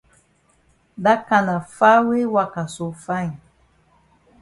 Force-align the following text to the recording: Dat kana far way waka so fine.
Dat 1.03 1.19
kana 1.29 1.55
far 1.77 1.99
way 2.07 2.25
waka 2.35 2.63
so 2.75 2.85
fine. 3.05 3.35